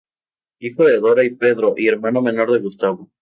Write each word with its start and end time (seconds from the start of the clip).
Hijo 0.61 0.85
de 0.85 0.99
Dora 0.99 1.23
y 1.23 1.35
Pedro 1.35 1.75
y 1.77 1.87
hermano 1.87 2.23
menor 2.23 2.51
de 2.51 2.57
Gustavo. 2.57 3.11